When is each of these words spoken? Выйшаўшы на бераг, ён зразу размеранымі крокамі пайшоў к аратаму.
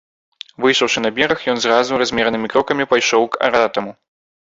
Выйшаўшы 0.63 1.03
на 1.05 1.11
бераг, 1.19 1.43
ён 1.53 1.59
зразу 1.65 1.99
размеранымі 2.03 2.47
крокамі 2.55 2.87
пайшоў 2.95 3.29
к 3.37 3.43
аратаму. 3.49 3.93